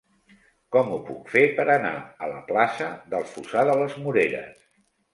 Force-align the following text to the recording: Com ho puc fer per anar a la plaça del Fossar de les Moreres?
Com 0.75 0.89
ho 0.95 0.97
puc 1.09 1.29
fer 1.33 1.43
per 1.59 1.67
anar 1.75 1.93
a 1.99 2.31
la 2.33 2.41
plaça 2.49 2.91
del 3.15 3.31
Fossar 3.37 3.71
de 3.73 3.81
les 3.85 3.99
Moreres? 4.09 4.63